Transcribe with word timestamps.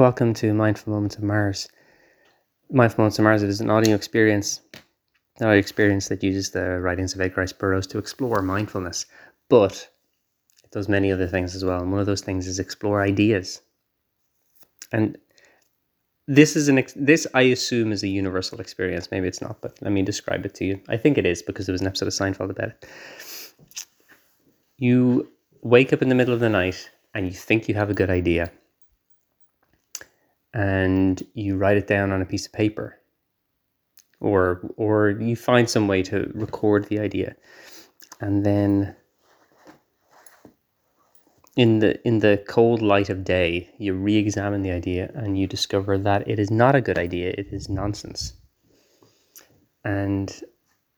Welcome 0.00 0.32
to 0.36 0.54
Mindful 0.54 0.94
Moments 0.94 1.16
of 1.16 1.22
Mars. 1.22 1.68
Mindful 2.70 3.02
Moments 3.02 3.18
of 3.18 3.22
Mars 3.24 3.42
is 3.42 3.60
an 3.60 3.68
audio 3.68 3.94
experience, 3.94 4.62
an 5.38 5.46
audio 5.46 5.58
experience 5.58 6.08
that 6.08 6.22
uses 6.22 6.52
the 6.52 6.80
writings 6.80 7.14
of 7.14 7.20
Edgar 7.20 7.42
Rice 7.42 7.52
Burroughs 7.52 7.86
to 7.88 7.98
explore 7.98 8.40
mindfulness, 8.40 9.04
but 9.50 9.90
it 10.64 10.70
does 10.70 10.88
many 10.88 11.12
other 11.12 11.26
things 11.26 11.54
as 11.54 11.66
well. 11.66 11.82
And 11.82 11.90
one 11.92 12.00
of 12.00 12.06
those 12.06 12.22
things 12.22 12.46
is 12.46 12.58
explore 12.58 13.02
ideas. 13.02 13.60
And 14.90 15.18
this 16.26 16.56
is 16.56 16.68
an 16.70 16.78
ex- 16.78 16.94
this 16.96 17.26
I 17.34 17.42
assume 17.42 17.92
is 17.92 18.02
a 18.02 18.08
universal 18.08 18.58
experience. 18.58 19.10
Maybe 19.10 19.28
it's 19.28 19.42
not, 19.42 19.60
but 19.60 19.76
let 19.82 19.92
me 19.92 20.00
describe 20.00 20.46
it 20.46 20.54
to 20.54 20.64
you. 20.64 20.80
I 20.88 20.96
think 20.96 21.18
it 21.18 21.26
is 21.26 21.42
because 21.42 21.66
there 21.66 21.74
was 21.74 21.82
an 21.82 21.88
episode 21.88 22.06
of 22.06 22.14
Seinfeld 22.14 22.48
about 22.48 22.70
it. 22.70 22.88
You 24.78 25.30
wake 25.60 25.92
up 25.92 26.00
in 26.00 26.08
the 26.08 26.14
middle 26.14 26.32
of 26.32 26.40
the 26.40 26.48
night 26.48 26.88
and 27.12 27.26
you 27.26 27.32
think 27.32 27.68
you 27.68 27.74
have 27.74 27.90
a 27.90 27.94
good 27.94 28.08
idea 28.08 28.50
and 30.52 31.22
you 31.34 31.56
write 31.56 31.76
it 31.76 31.86
down 31.86 32.12
on 32.12 32.22
a 32.22 32.26
piece 32.26 32.46
of 32.46 32.52
paper. 32.52 32.98
Or 34.20 34.60
or 34.76 35.10
you 35.10 35.36
find 35.36 35.68
some 35.68 35.88
way 35.88 36.02
to 36.04 36.30
record 36.34 36.86
the 36.86 36.98
idea. 36.98 37.36
And 38.20 38.44
then 38.44 38.94
in 41.56 41.78
the 41.78 42.06
in 42.06 42.18
the 42.18 42.42
cold 42.46 42.82
light 42.82 43.08
of 43.10 43.24
day 43.24 43.70
you 43.78 43.94
re-examine 43.94 44.62
the 44.62 44.70
idea 44.70 45.10
and 45.14 45.38
you 45.38 45.46
discover 45.46 45.98
that 45.98 46.28
it 46.28 46.38
is 46.38 46.50
not 46.50 46.74
a 46.74 46.80
good 46.80 46.98
idea. 46.98 47.34
It 47.36 47.48
is 47.50 47.68
nonsense. 47.68 48.34
And 49.84 50.42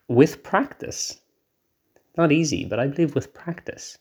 with 0.09 0.43
practice 0.43 1.21
not 2.17 2.33
easy 2.33 2.65
but 2.65 2.79
i 2.79 2.87
believe 2.87 3.15
with 3.15 3.33
practice 3.33 3.97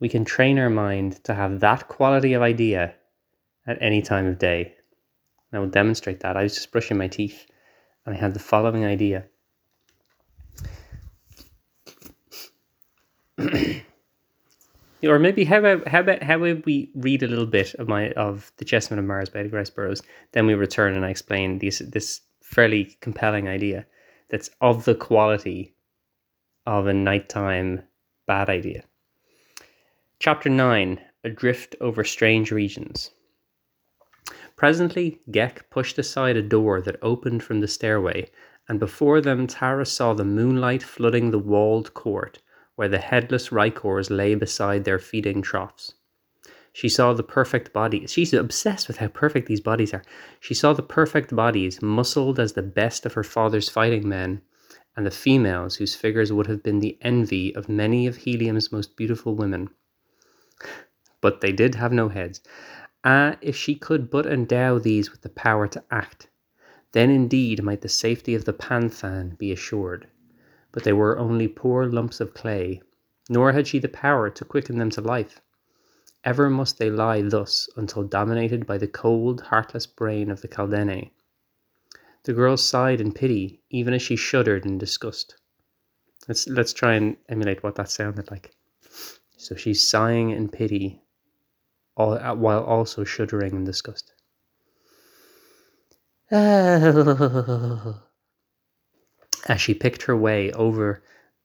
we 0.00 0.08
can 0.08 0.24
train 0.24 0.58
our 0.58 0.70
mind 0.70 1.22
to 1.24 1.34
have 1.34 1.60
that 1.60 1.86
quality 1.88 2.32
of 2.32 2.42
idea 2.42 2.94
at 3.70 3.78
any 3.80 4.02
time 4.02 4.26
of 4.26 4.38
day. 4.38 4.74
And 5.50 5.58
I 5.58 5.60
will 5.60 5.70
demonstrate 5.70 6.20
that. 6.20 6.36
I 6.36 6.42
was 6.42 6.54
just 6.54 6.72
brushing 6.72 6.98
my 6.98 7.08
teeth 7.08 7.46
and 8.04 8.14
I 8.14 8.18
had 8.18 8.34
the 8.34 8.40
following 8.40 8.84
idea. 8.84 9.24
or 15.04 15.18
maybe 15.18 15.44
how 15.44 15.58
about 15.58 15.88
how 15.88 16.00
about 16.00 16.22
how 16.22 16.42
about 16.42 16.66
we 16.66 16.90
read 16.94 17.22
a 17.22 17.28
little 17.28 17.46
bit 17.46 17.74
of 17.74 17.88
my 17.88 18.10
of 18.12 18.52
the 18.58 18.64
Chessmen 18.64 18.98
of 18.98 19.04
Mars 19.04 19.28
by 19.28 19.38
Edgar 19.40 19.64
Burroughs, 19.74 20.02
then 20.32 20.46
we 20.46 20.54
return 20.54 20.94
and 20.94 21.04
I 21.06 21.10
explain 21.10 21.58
this 21.58 21.78
this 21.78 22.20
fairly 22.42 22.96
compelling 23.00 23.48
idea 23.48 23.86
that's 24.28 24.50
of 24.60 24.84
the 24.84 24.94
quality 24.94 25.74
of 26.66 26.86
a 26.86 26.92
nighttime 26.92 27.82
bad 28.26 28.50
idea. 28.50 28.82
Chapter 30.18 30.50
9 30.50 31.00
Adrift 31.24 31.76
Over 31.80 32.04
Strange 32.04 32.50
Regions. 32.50 33.10
Presently, 34.60 35.22
Ghek 35.30 35.70
pushed 35.70 35.98
aside 35.98 36.36
a 36.36 36.42
door 36.42 36.82
that 36.82 36.98
opened 37.00 37.42
from 37.42 37.60
the 37.60 37.66
stairway, 37.66 38.30
and 38.68 38.78
before 38.78 39.22
them 39.22 39.46
Tara 39.46 39.86
saw 39.86 40.12
the 40.12 40.22
moonlight 40.22 40.82
flooding 40.82 41.30
the 41.30 41.38
walled 41.38 41.94
court, 41.94 42.42
where 42.74 42.86
the 42.86 42.98
headless 42.98 43.48
rykors 43.48 44.10
lay 44.10 44.34
beside 44.34 44.84
their 44.84 44.98
feeding 44.98 45.40
troughs. 45.40 45.94
She 46.74 46.90
saw 46.90 47.14
the 47.14 47.22
perfect 47.22 47.72
bodies. 47.72 48.12
She's 48.12 48.34
obsessed 48.34 48.86
with 48.86 48.98
how 48.98 49.08
perfect 49.08 49.48
these 49.48 49.62
bodies 49.62 49.94
are. 49.94 50.02
She 50.40 50.52
saw 50.52 50.74
the 50.74 50.82
perfect 50.82 51.34
bodies, 51.34 51.80
muscled 51.80 52.38
as 52.38 52.52
the 52.52 52.60
best 52.60 53.06
of 53.06 53.14
her 53.14 53.24
father's 53.24 53.70
fighting 53.70 54.06
men, 54.06 54.42
and 54.94 55.06
the 55.06 55.10
females 55.10 55.76
whose 55.76 55.94
figures 55.94 56.34
would 56.34 56.48
have 56.48 56.62
been 56.62 56.80
the 56.80 56.98
envy 57.00 57.54
of 57.54 57.70
many 57.70 58.06
of 58.06 58.18
Helium's 58.18 58.70
most 58.70 58.94
beautiful 58.94 59.34
women 59.34 59.70
but 61.20 61.40
they 61.40 61.52
did 61.52 61.74
have 61.74 61.92
no 61.92 62.08
heads. 62.08 62.40
Ah, 63.02 63.38
if 63.40 63.56
she 63.56 63.74
could 63.74 64.10
but 64.10 64.26
endow 64.26 64.78
these 64.78 65.10
with 65.10 65.22
the 65.22 65.30
power 65.30 65.66
to 65.66 65.82
act, 65.90 66.28
then 66.92 67.08
indeed 67.08 67.62
might 67.62 67.80
the 67.80 67.88
safety 67.88 68.34
of 68.34 68.44
the 68.44 68.52
Panthan 68.52 69.38
be 69.38 69.50
assured. 69.50 70.06
But 70.70 70.84
they 70.84 70.92
were 70.92 71.18
only 71.18 71.48
poor 71.48 71.86
lumps 71.86 72.20
of 72.20 72.34
clay, 72.34 72.82
nor 73.30 73.52
had 73.52 73.66
she 73.66 73.78
the 73.78 73.88
power 73.88 74.28
to 74.28 74.44
quicken 74.44 74.78
them 74.78 74.90
to 74.90 75.00
life. 75.00 75.40
Ever 76.24 76.50
must 76.50 76.78
they 76.78 76.90
lie 76.90 77.22
thus 77.22 77.70
until 77.74 78.02
dominated 78.02 78.66
by 78.66 78.76
the 78.76 78.86
cold, 78.86 79.40
heartless 79.40 79.86
brain 79.86 80.30
of 80.30 80.42
the 80.42 80.48
Kaldane. 80.48 81.10
The 82.24 82.34
girl 82.34 82.58
sighed 82.58 83.00
in 83.00 83.12
pity, 83.12 83.62
even 83.70 83.94
as 83.94 84.02
she 84.02 84.16
shuddered 84.16 84.66
in 84.66 84.76
disgust. 84.76 85.36
Let's 86.28 86.46
let's 86.46 86.74
try 86.74 86.96
and 86.96 87.16
emulate 87.30 87.62
what 87.62 87.76
that 87.76 87.90
sounded 87.90 88.30
like. 88.30 88.54
So 89.38 89.54
she's 89.54 89.88
sighing 89.88 90.30
in 90.30 90.50
pity 90.50 91.00
Uh, 91.96 92.34
while 92.34 92.64
also 92.64 93.04
shuddering 93.04 93.54
in 93.54 93.64
disgust. 93.64 94.12
As 96.30 96.94
she 99.60 99.74
picked 99.74 100.02
her 100.02 100.16
way 100.16 100.52
over 100.52 101.02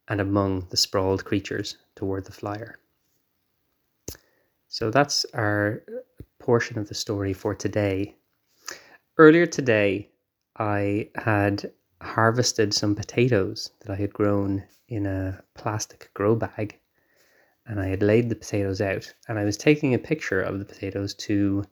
and 0.08 0.22
among 0.22 0.68
the 0.70 0.78
sprawled 0.78 1.26
creatures 1.26 1.78
toward 1.96 2.26
the 2.26 2.32
flyer. 2.32 2.78
So 4.68 4.92
that's 4.92 5.26
our 5.34 5.84
portion 6.40 6.78
of 6.78 6.88
the 6.88 6.96
story 6.96 7.34
for 7.34 7.56
today. 7.56 8.16
Earlier 9.18 9.46
today, 9.46 10.10
I 10.58 11.10
had 11.16 11.72
harvested 12.02 12.74
some 12.74 12.96
potatoes 12.96 13.72
that 13.80 13.92
I 13.92 13.96
had 13.96 14.14
grown 14.14 14.64
in 14.88 15.06
a 15.06 15.44
plastic 15.56 16.12
grow 16.14 16.36
bag 16.36 16.80
and 17.68 17.80
I 17.80 17.88
had 17.88 18.04
laid 18.04 18.30
the 18.30 18.36
potatoes 18.36 18.82
out 18.82 19.14
and 19.28 19.40
I 19.40 19.44
was 19.44 19.58
taking 19.58 19.94
a 19.94 20.00
picture 20.00 20.42
of 20.42 20.60
the 20.60 20.66
potatoes 20.66 21.14
to 21.16 21.64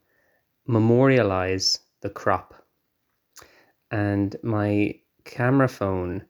memorialize 0.66 1.80
the 2.02 2.10
crop. 2.10 2.54
And 3.92 4.36
my 4.42 5.00
camera 5.24 5.68
phone 5.68 6.26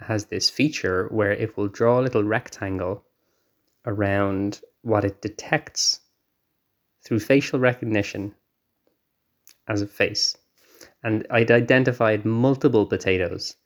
has 0.00 0.26
this 0.26 0.48
feature 0.50 1.08
where 1.08 1.32
it 1.32 1.56
will 1.56 1.68
draw 1.68 2.00
a 2.00 2.02
little 2.02 2.22
rectangle 2.22 3.04
around 3.86 4.60
what 4.82 5.04
it 5.04 5.22
detects 5.22 6.00
through 7.04 7.20
facial 7.20 7.58
recognition 7.58 8.34
as 9.68 9.82
a 9.82 9.86
face. 9.86 10.36
And 11.02 11.26
I'd 11.30 11.50
identified 11.50 12.24
multiple 12.24 12.86
potatoes 12.86 13.56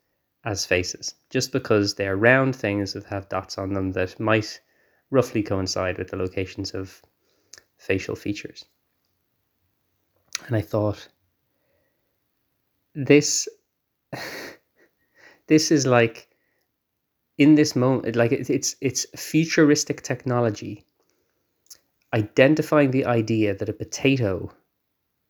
as 0.43 0.65
faces 0.65 1.13
just 1.29 1.51
because 1.51 1.95
they're 1.95 2.17
round 2.17 2.55
things 2.55 2.93
that 2.93 3.03
have 3.05 3.29
dots 3.29 3.57
on 3.57 3.73
them 3.73 3.91
that 3.91 4.19
might 4.19 4.59
roughly 5.11 5.43
coincide 5.43 5.97
with 5.97 6.09
the 6.09 6.17
locations 6.17 6.73
of 6.73 7.01
facial 7.77 8.15
features. 8.15 8.65
And 10.47 10.55
I 10.55 10.61
thought, 10.61 11.07
this, 12.95 13.47
this 15.47 15.71
is 15.71 15.85
like, 15.85 16.27
in 17.37 17.55
this 17.55 17.75
moment, 17.75 18.15
like 18.15 18.31
it's 18.31 18.75
it's 18.81 19.05
futuristic 19.15 20.03
technology 20.03 20.85
identifying 22.13 22.91
the 22.91 23.05
idea 23.05 23.55
that 23.55 23.69
a 23.69 23.73
potato 23.73 24.51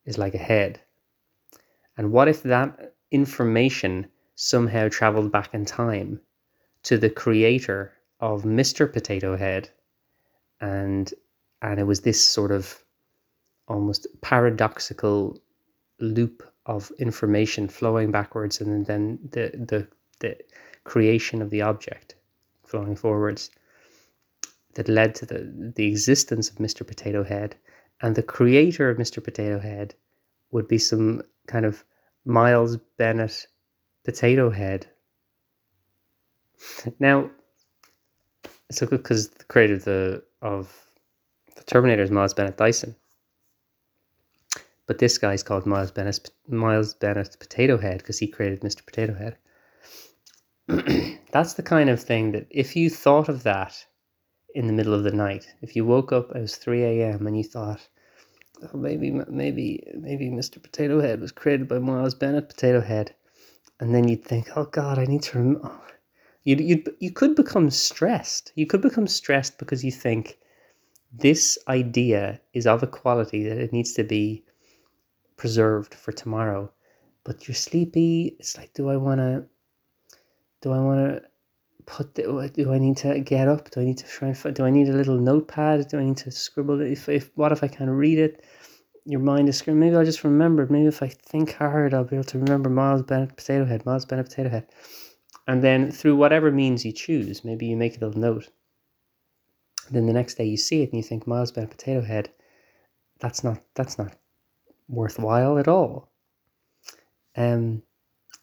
is 0.06 0.18
like 0.18 0.34
a 0.34 0.40
head. 0.40 0.82
And 1.98 2.12
what 2.12 2.28
if 2.28 2.44
that 2.44 2.96
information 3.12 4.08
somehow 4.36 4.90
traveled 4.90 5.32
back 5.32 5.54
in 5.54 5.66
time 5.66 6.20
to 6.84 6.98
the 6.98 7.10
creator 7.10 7.94
of 8.22 8.44
Mr. 8.44 8.92
Potato 8.92 9.36
Head, 9.36 9.70
and 10.60 11.14
and 11.62 11.80
it 11.80 11.84
was 11.84 12.02
this 12.02 12.24
sort 12.26 12.52
of 12.52 12.84
almost 13.68 14.08
paradoxical 14.22 15.40
loop 16.00 16.44
of 16.66 16.92
information 17.00 17.68
flowing 17.68 18.12
backwards, 18.12 18.62
and 18.62 18.86
then 18.86 19.20
the 19.32 19.52
the 19.68 19.88
the 20.20 20.38
creation 20.84 21.42
of 21.42 21.50
the 21.50 21.62
object 21.62 22.16
flowing 22.64 22.96
forwards 22.96 23.50
that 24.76 24.88
led 24.88 25.16
to 25.16 25.26
the 25.26 25.72
the 25.76 25.88
existence 25.88 26.50
of 26.50 26.58
Mr. 26.58 26.86
Potato 26.86 27.24
Head, 27.24 27.56
and 28.02 28.16
the 28.16 28.24
creator 28.24 28.90
of 28.90 28.98
Mr. 28.98 29.24
Potato 29.24 29.60
Head 29.60 29.96
would 30.52 30.68
be 30.68 30.78
some 30.78 31.24
kind 31.48 31.66
of 31.66 31.84
Miles 32.26 32.78
Bennett 32.98 33.48
Potato 34.04 34.52
Head. 34.52 34.88
Now, 37.00 37.32
so 38.72 38.88
good 38.88 39.04
because 39.04 39.30
the 39.30 39.44
creator 39.46 39.76
of 39.76 39.84
the 39.86 40.24
of 40.42 40.92
the 41.56 41.64
Terminator 41.64 42.04
is 42.04 42.12
Miles 42.12 42.34
Bennett 42.34 42.58
Dyson, 42.58 42.96
but 44.88 45.00
this 45.00 45.18
guy's 45.18 45.44
called 45.44 45.66
Miles 45.66 45.92
Bennett 45.92 46.30
Miles 46.48 46.94
Bennett 46.96 47.38
Potato 47.40 47.78
Head 47.78 48.00
because 48.00 48.20
he 48.20 48.28
created 48.28 48.62
Mr. 48.62 48.86
Potato 48.86 49.14
Head. 49.14 49.38
That's 51.32 51.54
the 51.54 51.64
kind 51.64 51.90
of 51.90 52.02
thing 52.02 52.32
that 52.32 52.48
if 52.50 52.76
you 52.76 52.90
thought 52.90 53.30
of 53.30 53.44
that 53.44 53.86
in 54.56 54.68
the 54.68 54.74
middle 54.74 54.94
of 54.94 55.04
the 55.04 55.12
night, 55.12 55.48
if 55.62 55.76
you 55.76 55.86
woke 55.86 56.12
up 56.12 56.36
it 56.36 56.42
was 56.42 56.56
three 56.56 56.84
a.m. 56.84 57.28
and 57.28 57.38
you 57.38 57.44
thought, 57.44 57.88
oh, 58.64 58.78
maybe 58.78 59.12
maybe 59.12 59.84
maybe 59.96 60.30
Mr. 60.30 60.62
Potato 60.62 61.02
Head 61.02 61.22
was 61.22 61.32
created 61.32 61.68
by 61.68 61.80
Miles 61.80 62.16
Bennett 62.16 62.50
Potato 62.50 62.82
Head, 62.82 63.16
and 63.80 63.94
then 63.96 64.08
you'd 64.08 64.24
think, 64.26 64.50
oh 64.56 64.66
God, 64.66 65.00
I 65.00 65.06
need 65.06 65.24
to. 65.24 65.72
you 66.44 66.56
you 66.56 66.84
you 67.00 67.12
could 67.12 67.36
become 67.36 67.70
stressed. 67.70 68.52
You 68.56 68.66
could 68.66 68.82
become 68.82 69.08
stressed 69.08 69.58
because 69.60 69.84
you 69.84 69.92
think 69.92 70.38
this 71.14 71.58
idea 71.68 72.40
is 72.54 72.66
of 72.66 72.84
a 72.84 72.88
quality 72.88 73.48
that 73.48 73.58
it 73.58 73.74
needs 73.74 73.94
to 73.94 74.04
be 74.04 74.44
preserved 75.38 75.94
for 75.94 76.12
tomorrow. 76.12 76.72
But 77.24 77.48
you're 77.48 77.56
sleepy. 77.56 78.36
It's 78.40 78.58
like, 78.58 78.74
do 78.74 78.90
I 78.90 78.98
want 78.98 79.20
to? 79.20 79.46
Do 80.62 80.72
I 80.72 80.80
want 80.80 81.00
to 81.00 81.22
put? 81.86 82.16
The, 82.16 82.52
do 82.54 82.74
I 82.74 82.80
need 82.80 82.98
to 82.98 83.20
get 83.20 83.48
up? 83.48 83.70
Do 83.70 83.82
I 83.82 83.84
need 83.84 84.00
to 84.00 84.08
try 84.08 84.30
and? 84.30 84.56
Do 84.56 84.66
I 84.66 84.72
need 84.72 84.90
a 84.90 84.94
little 84.94 85.18
notepad? 85.18 85.88
Do 85.90 86.00
I 86.00 86.04
need 86.04 86.18
to 86.18 86.32
scribble? 86.32 86.82
If 86.82 87.08
if 87.10 87.30
what 87.36 87.52
if 87.52 87.64
I 87.64 87.68
can't 87.68 87.92
read 87.92 88.18
it? 88.18 88.44
Your 89.06 89.20
mind 89.20 89.50
is 89.50 89.58
screaming. 89.58 89.82
Maybe 89.82 89.96
I'll 89.96 90.06
just 90.06 90.24
remember. 90.24 90.66
Maybe 90.68 90.88
if 90.88 91.04
I 91.04 91.10
think 91.10 91.54
hard, 91.54 91.94
I'll 91.94 92.04
be 92.04 92.16
able 92.16 92.24
to 92.26 92.40
remember 92.40 92.70
Miles 92.70 93.04
Bennett 93.04 93.36
Potato 93.36 93.66
Head. 93.66 93.86
Miles 93.86 94.06
Bennett 94.06 94.30
Potato 94.30 94.50
Head. 94.50 94.68
And 95.48 95.64
then 95.64 95.92
through 95.92 96.16
whatever 96.16 96.52
means 96.52 96.86
you 96.86 96.92
choose, 96.92 97.44
maybe 97.44 97.66
you 97.66 97.76
make 97.76 97.98
a 97.98 98.06
little 98.06 98.20
note. 98.20 98.50
Then 99.90 100.06
the 100.06 100.14
next 100.14 100.36
day 100.36 100.46
you 100.46 100.58
see 100.58 100.84
it 100.84 100.90
and 100.90 100.98
you 100.98 101.04
think 101.04 101.28
Miles 101.28 101.52
Bennett 101.52 101.72
Potato 101.72 102.02
Head. 102.02 102.30
That's 103.20 103.44
not 103.44 103.62
that's 103.74 103.98
not 103.98 104.16
worthwhile 104.88 105.58
at 105.58 105.68
all. 105.68 106.12
Um, 107.36 107.84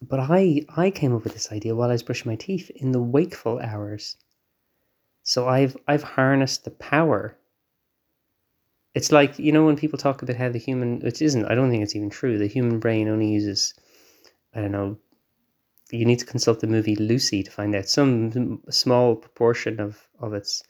but 0.01 0.19
I 0.19 0.65
I 0.75 0.91
came 0.91 1.15
up 1.15 1.23
with 1.23 1.33
this 1.33 1.51
idea 1.51 1.75
while 1.75 1.89
I 1.89 1.93
was 1.93 2.03
brushing 2.03 2.29
my 2.31 2.35
teeth 2.35 2.69
in 2.75 2.91
the 2.91 3.01
wakeful 3.01 3.59
hours. 3.59 4.17
So 5.23 5.47
I've 5.47 5.77
I've 5.87 6.03
harnessed 6.03 6.65
the 6.65 6.71
power. 6.71 7.37
It's 8.93 9.11
like 9.11 9.39
you 9.39 9.51
know 9.51 9.65
when 9.65 9.77
people 9.77 9.99
talk 9.99 10.21
about 10.21 10.35
how 10.35 10.49
the 10.49 10.59
human, 10.59 10.99
which 10.99 11.21
isn't, 11.21 11.45
I 11.45 11.55
don't 11.55 11.69
think 11.69 11.83
it's 11.83 11.95
even 11.95 12.09
true. 12.09 12.37
The 12.37 12.47
human 12.47 12.79
brain 12.79 13.07
only 13.07 13.31
uses, 13.31 13.73
I 14.53 14.61
don't 14.61 14.71
know. 14.71 14.97
You 15.91 16.05
need 16.05 16.19
to 16.19 16.25
consult 16.25 16.59
the 16.59 16.67
movie 16.67 16.95
Lucy 16.95 17.43
to 17.43 17.51
find 17.51 17.75
out 17.75 17.89
some 17.89 18.61
small 18.69 19.15
proportion 19.15 19.79
of 19.79 20.07
of 20.19 20.33
its 20.33 20.63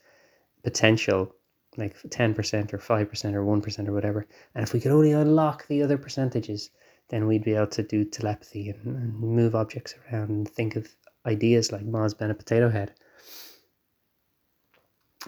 potential, 0.64 1.36
like 1.78 1.96
ten 2.10 2.34
percent 2.34 2.74
or 2.74 2.80
five 2.80 3.10
percent 3.10 3.36
or 3.36 3.44
one 3.44 3.62
percent 3.62 3.90
or 3.90 3.94
whatever. 3.94 4.28
And 4.56 4.64
if 4.64 4.74
we 4.74 4.80
could 4.80 4.92
only 4.92 5.12
unlock 5.12 5.68
the 5.68 5.84
other 5.84 5.98
percentages, 5.98 6.70
then 7.10 7.28
we'd 7.28 7.44
be 7.44 7.54
able 7.54 7.68
to 7.68 7.84
do 7.84 8.06
telepathy 8.06 8.70
and, 8.70 8.96
and 8.96 9.20
move 9.20 9.56
objects 9.56 9.96
around 10.12 10.30
and 10.30 10.50
think 10.50 10.76
of 10.76 10.88
ideas 11.26 11.72
like 11.72 11.84
Mars 11.84 12.14
Bennett 12.14 12.40
Potato 12.40 12.70
Head. 12.70 12.94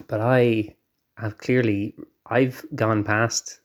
But 0.08 0.22
I 0.22 0.76
have 1.18 1.38
clearly 1.38 1.96
I've 2.26 2.64
gone 2.76 3.04
past. 3.04 3.60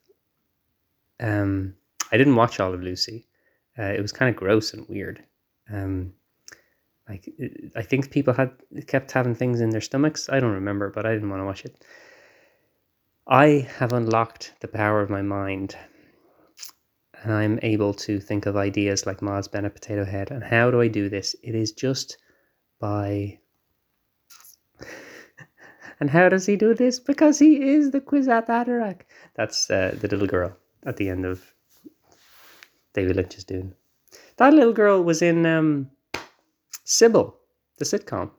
Um, 1.20 1.74
I 2.10 2.16
didn't 2.16 2.36
watch 2.36 2.58
all 2.58 2.74
of 2.74 2.82
Lucy. 2.82 3.26
Uh, 3.78 3.92
it 3.92 4.02
was 4.02 4.12
kind 4.12 4.28
of 4.28 4.36
gross 4.36 4.74
and 4.74 4.88
weird. 4.88 5.22
Um, 5.72 6.12
like 7.08 7.28
I 7.76 7.82
think 7.82 8.10
people 8.10 8.34
had 8.34 8.50
kept 8.86 9.12
having 9.12 9.34
things 9.34 9.60
in 9.60 9.70
their 9.70 9.80
stomachs. 9.80 10.28
I 10.28 10.40
don't 10.40 10.52
remember, 10.52 10.90
but 10.90 11.06
I 11.06 11.12
didn't 11.12 11.30
want 11.30 11.40
to 11.40 11.46
watch 11.46 11.64
it. 11.64 11.84
I 13.28 13.68
have 13.78 13.92
unlocked 13.92 14.54
the 14.60 14.68
power 14.68 15.00
of 15.00 15.10
my 15.10 15.22
mind 15.22 15.76
and 17.22 17.32
I'm 17.32 17.58
able 17.62 17.94
to 17.94 18.20
think 18.20 18.46
of 18.46 18.56
ideas 18.56 19.06
like 19.06 19.22
Mars 19.22 19.48
Bennett 19.48 19.74
Potato 19.74 20.04
Head. 20.04 20.30
And 20.30 20.44
how 20.44 20.70
do 20.70 20.80
I 20.80 20.88
do 20.88 21.08
this? 21.08 21.34
It 21.42 21.54
is 21.54 21.72
just 21.72 22.18
by. 22.78 23.38
and 26.00 26.10
how 26.10 26.28
does 26.28 26.46
he 26.46 26.56
do 26.56 26.74
this? 26.74 27.00
Because 27.00 27.38
he 27.38 27.70
is 27.70 27.90
the 27.90 28.00
Kwisatz 28.00 28.46
Haderach. 28.46 29.00
That's 29.34 29.70
uh, 29.70 29.96
the 30.00 30.08
little 30.08 30.28
girl 30.28 30.56
at 30.84 30.98
the 30.98 31.08
end 31.08 31.24
of 31.24 31.42
David 32.94 33.16
Lynch's 33.16 33.44
Dune. 33.44 33.74
That 34.36 34.52
little 34.52 34.72
girl 34.72 35.02
was 35.02 35.22
in 35.22 35.46
um, 35.46 35.90
Cybill, 36.84 37.34
the 37.78 37.84
sitcom. 37.84 38.30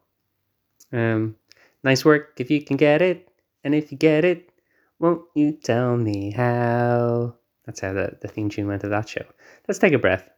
Um, 0.94 1.36
nice 1.84 2.06
work 2.06 2.34
if 2.38 2.52
you 2.52 2.64
can 2.64 2.78
get 2.78 3.02
it, 3.02 3.28
and 3.64 3.74
if 3.74 3.92
you 3.92 3.98
get 3.98 4.24
it, 4.24 4.52
won't 5.00 5.24
you 5.36 5.52
tell 5.52 5.98
me 5.98 6.32
how? 6.32 7.36
That's 7.66 7.82
how 7.82 7.94
the, 7.94 8.18
the 8.22 8.28
theme 8.28 8.50
tune 8.50 8.68
went 8.68 8.82
to 8.82 8.90
that 8.90 9.10
show. 9.10 9.26
Let's 9.68 9.80
take 9.80 9.94
a 9.94 10.00
breath. 10.00 10.30